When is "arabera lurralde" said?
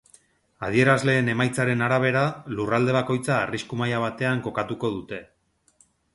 1.87-2.97